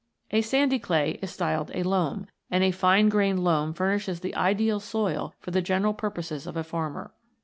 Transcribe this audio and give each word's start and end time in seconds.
A 0.31 0.41
sandy 0.41 0.79
clay 0.79 1.19
is 1.21 1.29
styled 1.29 1.69
a 1.75 1.83
Loam, 1.83 2.25
and 2.49 2.63
a 2.63 2.71
fine 2.71 3.07
grained 3.07 3.43
loam 3.43 3.71
furnishes 3.71 4.19
the 4.21 4.33
ideal 4.35 4.79
soil 4.79 5.35
for 5.39 5.51
the 5.51 5.61
general 5.61 5.93
purposes 5.93 6.47
of 6.47 6.57
a 6.57 6.63
farmer. 6.63 7.13